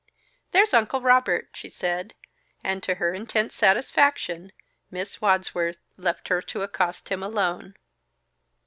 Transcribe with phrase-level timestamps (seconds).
[0.51, 2.15] "There's Uncle Robert!" she said;
[2.63, 4.51] and to her intense satisfaction,
[4.89, 7.75] Miss Wadsworth left her to accost him alone.